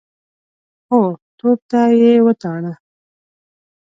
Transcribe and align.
هو، 0.89 1.01
توپ 1.37 1.59
ته 1.71 1.81
يې 1.99 2.13
وتاړه. 2.25 2.73